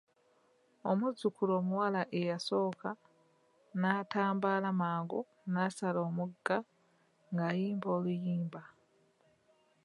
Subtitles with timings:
[0.89, 2.89] Omuzukulu omuwala eyasooka
[3.79, 6.57] n'atambala mangu nasala omugga
[7.31, 8.61] nga yimba oluyimba.